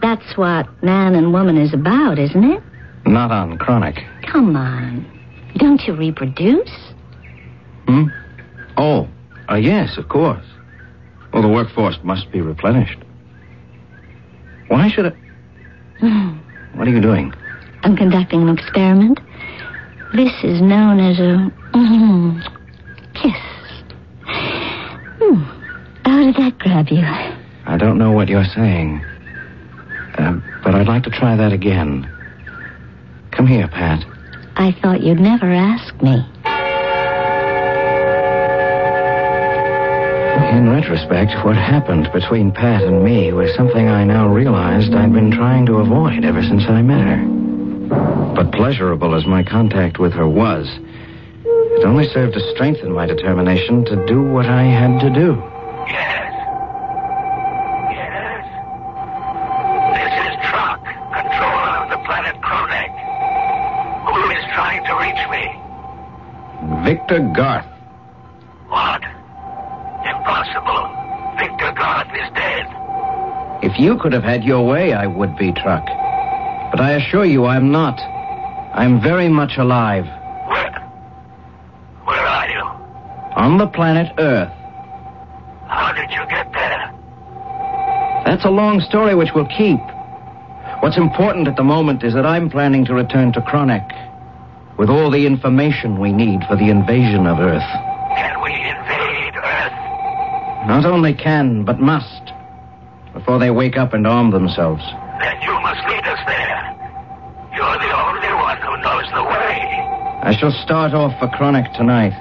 [0.01, 2.63] That's what man and woman is about, isn't it?
[3.05, 4.03] Not on Kronek.
[4.23, 5.05] Come on.
[5.57, 6.71] Don't you reproduce?
[7.87, 8.05] Hmm?
[8.77, 9.07] Oh,
[9.49, 10.45] uh, yes, of course.
[11.33, 12.99] Well, the workforce must be replenished.
[14.67, 15.13] Why should I...
[16.75, 17.33] What are you doing?
[17.83, 19.19] I'm conducting an experiment.
[20.13, 22.41] This is known as a mm,
[23.13, 23.33] kiss.
[25.19, 25.54] Hmm.
[26.05, 27.01] How did that grab you?
[27.65, 29.03] I don't know what you're saying.
[30.17, 32.09] Uh, but I'd like to try that again.
[33.31, 34.05] Come here, Pat.
[34.55, 36.23] I thought you'd never ask me.
[40.55, 45.31] In retrospect, what happened between Pat and me was something I now realized I'd been
[45.31, 47.25] trying to avoid ever since I met her.
[48.35, 50.69] But pleasurable as my contact with her was,
[51.43, 55.43] it only served to strengthen my determination to do what I had to do.
[73.75, 75.85] If you could have had your way, I would be, Trock.
[76.71, 77.99] But I assure you I'm not.
[78.73, 80.05] I'm very much alive.
[80.05, 80.71] Where?
[82.05, 82.61] Where are you?
[83.35, 84.53] On the planet Earth.
[85.67, 86.93] How did you get there?
[88.25, 89.81] That's a long story which we'll keep.
[90.79, 93.91] What's important at the moment is that I'm planning to return to Kronek
[94.77, 97.69] with all the information we need for the invasion of Earth.
[98.15, 100.65] Can we invade Earth?
[100.65, 102.14] Not only can, but must,
[103.25, 104.83] before they wake up and arm themselves.
[105.19, 106.61] Then you must lead us there.
[107.57, 109.65] You're the only one who knows the way.
[110.21, 112.13] I shall start off for Kronek tonight.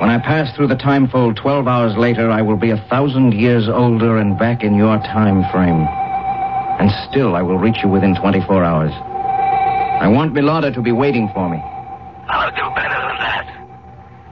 [0.00, 3.34] When I pass through the time fold 12 hours later, I will be a thousand
[3.34, 5.86] years older and back in your time frame.
[6.82, 8.90] And still, I will reach you within 24 hours.
[10.02, 11.62] I want Milada to be waiting for me.
[12.26, 13.46] I'll do better than that.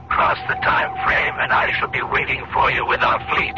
[0.09, 3.55] Cross the time frame and I shall be waiting for you with our fleet.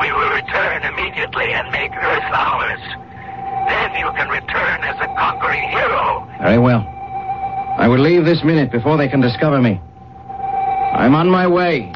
[0.00, 2.80] We will return immediately and make Earth ours.
[3.68, 6.28] Then you can return as a conquering hero.
[6.40, 6.82] Very well.
[7.78, 9.80] I will leave this minute before they can discover me.
[10.94, 11.92] I'm on my way.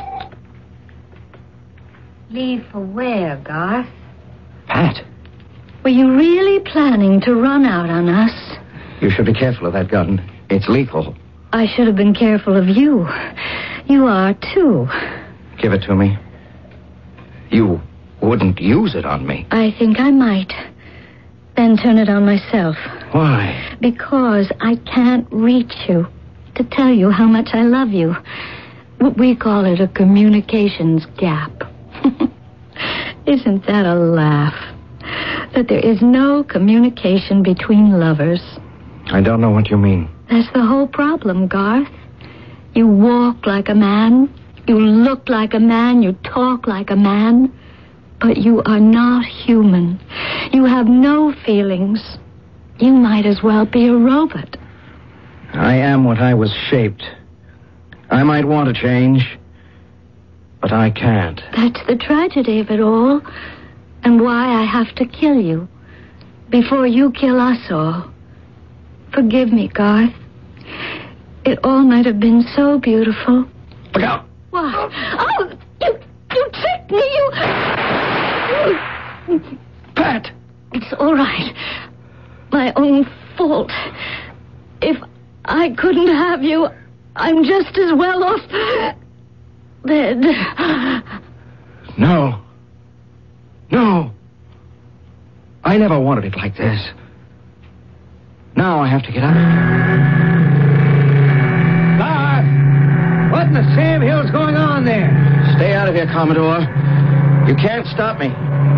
[2.31, 3.87] Leave for where, Garth?
[4.67, 5.03] Pat,
[5.83, 8.33] Were you really planning to run out on us?
[9.01, 10.21] you should be careful of that gun.
[10.51, 11.15] It's lethal.
[11.53, 13.09] I should have been careful of you.
[13.87, 14.87] You are, too.
[15.63, 16.19] Give it to me.
[17.51, 17.81] You
[18.21, 19.47] wouldn't use it on me.
[19.51, 20.53] I think I might.
[21.57, 22.77] Then turn it on myself.
[23.13, 23.77] Why?
[23.81, 26.07] Because I can't reach you
[26.55, 28.17] to tell you how much I love you.
[29.17, 31.51] We call it a communications gap.
[33.27, 34.55] Isn't that a laugh?
[35.55, 38.43] That there is no communication between lovers.
[39.07, 40.09] I don't know what you mean.
[40.31, 41.89] That's the whole problem, Garth.
[42.75, 44.33] You walk like a man,
[44.67, 47.53] you look like a man, you talk like a man,
[48.21, 50.01] but you are not human.
[50.53, 52.19] You have no feelings.
[52.79, 54.57] You might as well be a robot.
[55.53, 57.05] I am what I was shaped.
[58.11, 59.39] I might want to change,
[60.61, 61.41] but I can't.
[61.57, 63.21] That's the tragedy of it all,
[64.03, 65.69] and why I have to kill you
[66.51, 68.11] before you kill us all.
[69.13, 70.15] Forgive me, Garth.
[71.45, 73.49] It all might have been so beautiful.
[73.95, 74.27] Look out!
[74.51, 74.91] What?
[74.93, 75.51] Oh,
[75.81, 75.99] you,
[76.35, 77.31] you tricked me, you...
[79.95, 80.31] Pat!
[80.73, 81.55] It's all right.
[82.51, 83.71] my own fault.
[84.81, 84.97] If
[85.45, 86.69] I couldn't have you,
[87.17, 88.41] I'm just as well off
[89.87, 90.25] dead.
[91.99, 92.41] No.
[93.73, 94.13] No.
[95.65, 96.81] I never wanted it like this.
[98.57, 99.35] Now I have to get out.
[101.99, 102.45] Bob!
[103.33, 105.11] What in the Sam Hill's going on there?
[105.57, 106.61] Stay out of here, Commodore.
[107.49, 108.29] You can't stop me.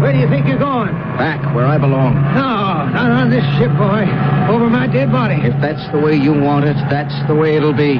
[0.00, 0.94] Where do you think you're going?
[1.18, 2.14] Back where I belong.
[2.14, 4.06] No, not on this ship, boy.
[4.46, 5.34] Over my dead body.
[5.42, 7.98] If that's the way you want it, that's the way it'll be.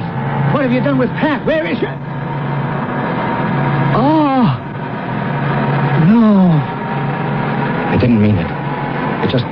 [0.55, 1.45] What have you done with Pat?
[1.45, 1.87] Where is she?
[3.99, 4.47] Oh.
[6.07, 6.55] No.
[7.91, 8.47] I didn't mean it.
[9.27, 9.45] It just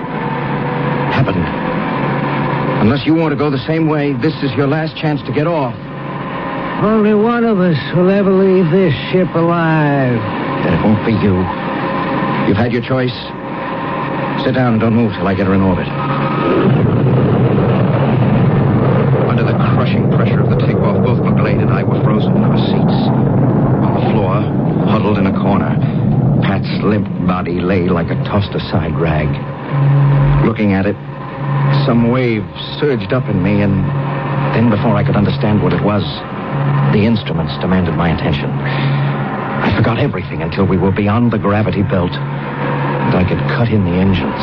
[1.18, 1.42] happened.
[2.80, 5.48] Unless you want to go the same way, this is your last chance to get
[5.48, 5.74] off.
[6.80, 10.46] Only one of us will ever leave this ship alive.
[10.68, 11.32] Then it won't be you.
[12.44, 13.16] You've had your choice.
[14.44, 15.88] Sit down and don't move till I get her in orbit.
[19.24, 22.58] Under the crushing pressure of the takeoff, both McGlade and I were frozen in our
[22.68, 22.98] seats.
[23.80, 24.44] On the floor,
[24.92, 25.72] huddled in a corner,
[26.44, 29.24] Pat's limp body lay like a tossed aside rag.
[30.44, 30.96] Looking at it,
[31.86, 32.44] some wave
[32.78, 33.72] surged up in me, and
[34.52, 36.04] then before I could understand what it was,
[36.92, 38.52] the instruments demanded my attention.
[39.60, 43.84] I forgot everything until we were beyond the gravity belt, and I could cut in
[43.84, 44.42] the engines.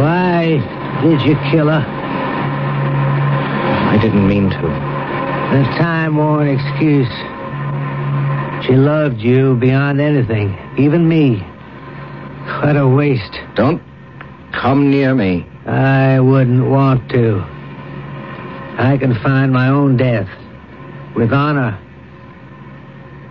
[0.00, 0.58] Why
[1.02, 1.84] did you kill her?
[3.90, 4.56] I didn't mean to.
[4.56, 7.08] The time-worn excuse.
[8.66, 11.38] She loved you beyond anything, even me.
[12.62, 13.38] What a waste.
[13.54, 13.82] Don't
[14.52, 15.46] come near me.
[15.66, 17.44] I wouldn't want to.
[18.78, 20.28] I can find my own death
[21.14, 21.78] with honor.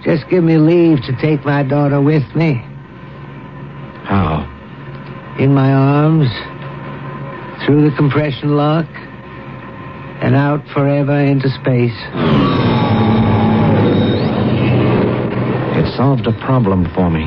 [0.03, 2.63] Just give me leave to take my daughter with me
[4.05, 4.45] How?
[5.39, 6.29] in my arms,
[7.65, 8.87] through the compression lock,
[10.21, 11.93] and out forever into space.
[15.77, 17.25] It solved a problem for me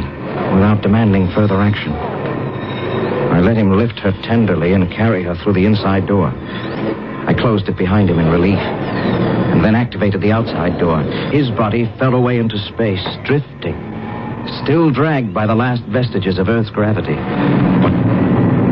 [0.52, 1.92] without demanding further action.
[1.92, 6.32] I let him lift her tenderly and carry her through the inside door.
[6.34, 8.58] I closed it behind him in relief,
[9.10, 11.02] and then activated the outside door.
[11.32, 13.76] His body fell away into space, drifting,
[14.62, 17.14] still dragged by the last vestiges of Earth's gravity.
[17.14, 17.92] But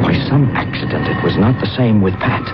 [0.03, 2.47] by some accident, it was not the same with Pat.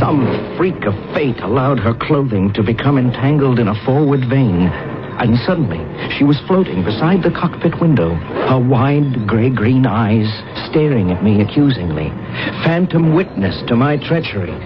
[0.00, 4.68] Some freak of fate allowed her clothing to become entangled in a forward vane.
[5.20, 5.78] And suddenly,
[6.16, 8.14] she was floating beside the cockpit window,
[8.48, 10.26] her wide gray green eyes
[10.70, 12.08] staring at me accusingly.
[12.64, 14.56] Phantom witness to my treachery.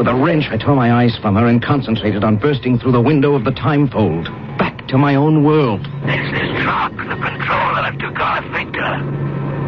[0.00, 3.02] With a wrench, I tore my eyes from her and concentrated on bursting through the
[3.02, 4.24] window of the time fold,
[4.56, 5.84] back to my own world.
[6.08, 8.96] This is Trock, the controller to Garth Victor.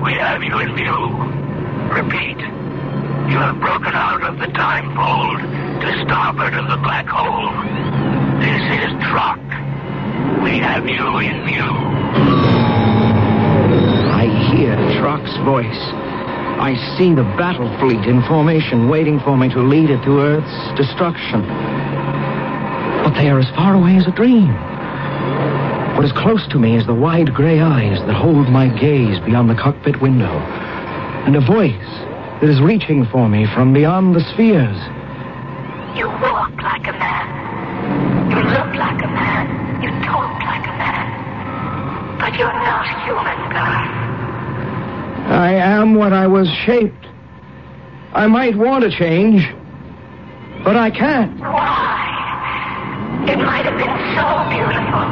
[0.02, 0.96] We have you in view.
[1.92, 2.40] Repeat.
[3.28, 5.36] You have broken out of the time fold
[5.84, 7.52] to starboard of the black hole.
[8.40, 9.36] This is Trock.
[10.42, 11.72] We have you in view.
[14.16, 16.01] I hear Trock's voice.
[16.62, 20.78] I see the battle fleet in formation waiting for me to lead it to Earth's
[20.78, 21.42] destruction.
[23.02, 24.46] But they are as far away as a dream.
[25.96, 29.50] What is close to me is the wide gray eyes that hold my gaze beyond
[29.50, 30.30] the cockpit window,
[31.26, 31.90] and a voice
[32.38, 34.78] that is reaching for me from beyond the spheres.
[35.98, 38.30] You walk like a man.
[38.30, 39.82] You look like a man.
[39.82, 42.18] You talk like a man.
[42.20, 44.01] But you're not human, Garth.
[45.26, 47.06] I am what I was shaped.
[48.12, 49.46] I might want to change,
[50.64, 51.38] but I can't.
[51.40, 53.24] Why?
[53.28, 55.06] It might have been so beautiful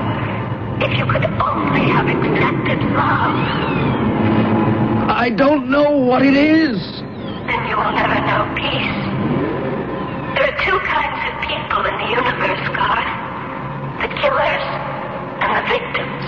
[0.83, 3.39] if you could only have accepted love.
[5.11, 6.77] I don't know what it is.
[7.47, 9.01] Then you will never know peace.
[10.35, 13.11] There are two kinds of people in the universe, Garth.
[14.03, 14.67] The killers
[15.41, 16.25] and the victims.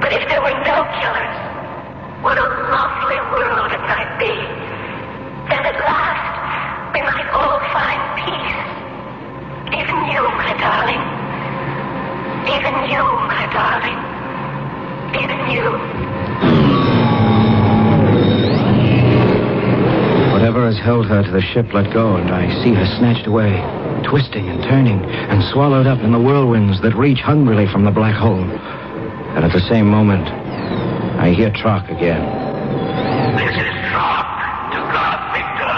[0.00, 1.49] But if there were no killers,
[2.22, 4.34] what a lovely world it might be.
[5.48, 8.60] Then at last, we might all find peace.
[9.72, 11.00] Even you, my darling.
[12.44, 14.00] Even you, my darling.
[15.16, 15.66] Even you.
[20.32, 23.56] Whatever has held her to the ship let go, and I see her snatched away,
[24.04, 28.14] twisting and turning, and swallowed up in the whirlwinds that reach hungrily from the black
[28.14, 28.44] hole.
[28.44, 30.28] And at the same moment,
[31.20, 32.24] I hear Trock again.
[33.36, 34.24] This is Trock
[34.72, 35.76] to Garth Victor.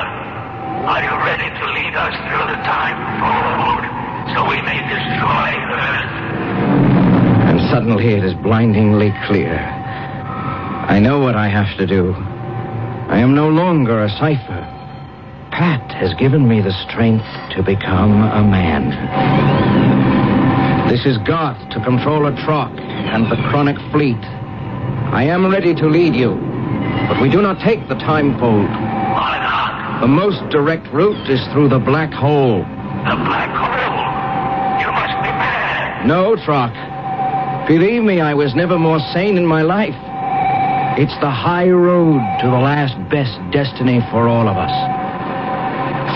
[0.87, 3.83] Are you ready to lead us through the time fold
[4.39, 6.15] so we may destroy Earth?
[7.51, 9.59] And suddenly it is blindingly clear.
[9.59, 12.15] I know what I have to do.
[13.11, 14.63] I am no longer a cipher.
[15.51, 17.27] Pat has given me the strength
[17.57, 18.95] to become a man.
[20.89, 24.23] This is Garth to control a Trock and the Kronek fleet.
[25.13, 26.37] I am ready to lead you,
[27.07, 28.65] but we do not take the time fold.
[30.01, 32.61] The most direct route is through the black hole.
[32.61, 34.81] The black hole.
[34.81, 36.07] You must be mad.
[36.07, 36.73] No, Trock.
[37.69, 39.95] Believe me, I was never more sane in my life.
[40.99, 44.73] It's the high road to the last best destiny for all of us.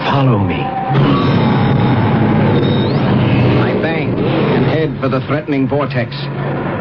[0.09, 0.63] Follow me.
[3.61, 6.17] I bank and head for the threatening vortex.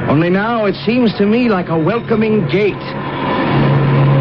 [0.07, 2.85] Only now it seems to me like a welcoming gate.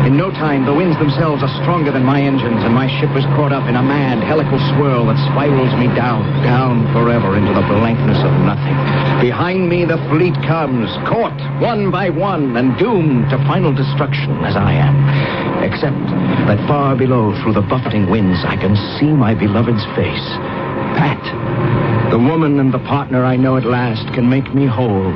[0.05, 3.25] In no time, the winds themselves are stronger than my engines, and my ship is
[3.37, 7.67] caught up in a mad, helical swirl that spirals me down, down forever into the
[7.69, 8.77] blankness of nothing.
[9.21, 14.57] Behind me, the fleet comes, caught one by one, and doomed to final destruction as
[14.57, 15.65] I am.
[15.65, 15.97] Except
[16.49, 20.29] that far below, through the buffeting winds, I can see my beloved's face.
[21.01, 21.21] Pat,
[22.11, 25.13] the woman and the partner I know at last, can make me whole.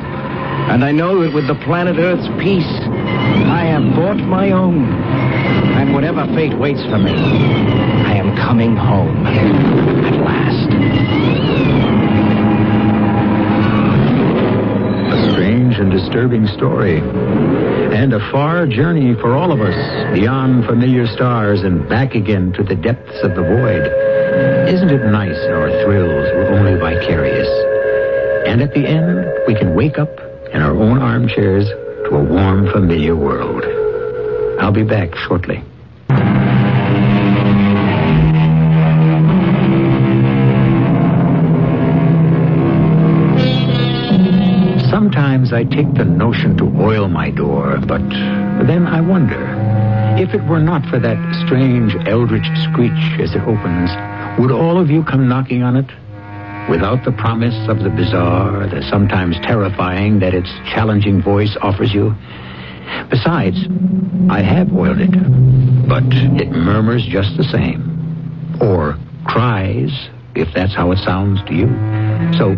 [0.67, 4.85] And I know that with the planet Earth's peace, I have bought my own.
[5.79, 10.69] And whatever fate waits for me, I am coming home at last.
[15.11, 16.99] A strange and disturbing story.
[16.99, 22.63] And a far journey for all of us, beyond familiar stars and back again to
[22.63, 23.91] the depths of the void.
[24.69, 27.49] Isn't it nice our thrills were only vicarious?
[28.47, 31.67] And at the end, we can wake up in our own armchairs
[32.09, 33.63] to a warm, familiar world.
[34.59, 35.63] I'll be back shortly.
[44.89, 48.01] Sometimes I take the notion to oil my door, but
[48.67, 49.55] then I wonder
[50.17, 53.89] if it were not for that strange eldritch screech as it opens,
[54.39, 55.89] would all of you come knocking on it?
[56.67, 62.13] Without the promise of the bizarre, the sometimes terrifying that its challenging voice offers you?
[63.09, 63.57] Besides,
[64.29, 65.11] I have oiled it,
[65.87, 66.03] but
[66.41, 68.57] it murmurs just the same.
[68.61, 71.67] Or cries, if that's how it sounds to you.
[72.37, 72.55] So,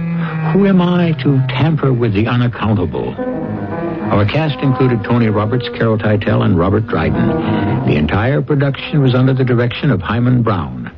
[0.52, 3.16] who am I to tamper with the unaccountable?
[4.12, 7.86] Our cast included Tony Roberts, Carol Teitel, and Robert Dryden.
[7.86, 10.92] The entire production was under the direction of Himan Brown.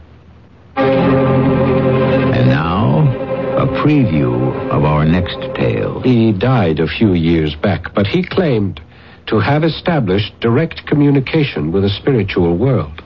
[3.83, 6.01] And now, a preview of our next tale.
[6.01, 8.81] He died a few years back, but he claimed
[9.27, 13.01] to have established direct communication with the spiritual world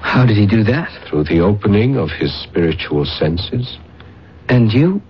[0.00, 0.90] How did he do that?
[1.08, 3.78] through the opening of his spiritual senses.
[4.48, 5.02] And you?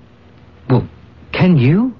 [0.68, 0.88] Well,
[1.32, 1.94] can you?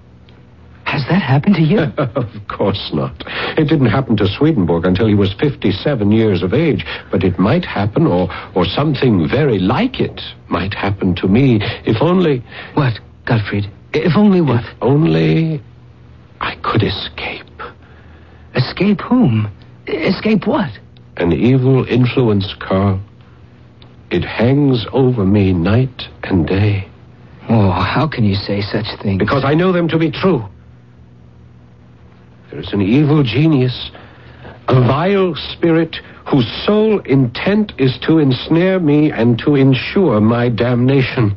[0.85, 1.79] Has that happened to you?
[1.99, 3.23] of course not.
[3.57, 7.65] It didn't happen to Swedenborg until he was 57 years of age, but it might
[7.65, 12.43] happen, or, or something very like it might happen to me, if only,
[12.75, 12.99] what,
[13.31, 13.71] Gottfried?
[13.93, 14.65] If only what?
[14.65, 15.63] if only
[16.41, 17.47] I could escape.
[18.57, 19.49] Escape whom?
[19.87, 20.73] Escape what?
[21.17, 23.01] An evil influence, Carl.
[24.11, 26.89] It hangs over me night and day.
[27.49, 29.21] Oh, how can you say such things?
[29.21, 30.45] Because I know them to be true.
[32.51, 33.93] There is an evil genius,
[34.67, 41.37] a vile spirit whose sole intent is to ensnare me and to ensure my damnation.